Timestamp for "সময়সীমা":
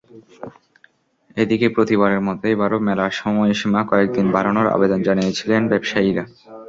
3.21-3.81